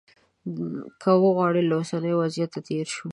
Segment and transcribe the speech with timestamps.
[1.01, 3.07] که وغواړو له اوسني وضعیته تېر شو.